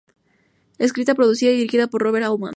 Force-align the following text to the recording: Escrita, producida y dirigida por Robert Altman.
Escrita, 0.79 1.13
producida 1.13 1.51
y 1.51 1.57
dirigida 1.57 1.85
por 1.85 2.01
Robert 2.01 2.25
Altman. 2.25 2.49